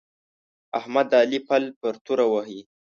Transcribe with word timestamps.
احمد 0.79 1.05
د 1.11 1.13
علي 1.21 1.39
پل 1.47 1.63
پر 1.79 1.93
توره 2.05 2.25
وهي. 2.33 2.61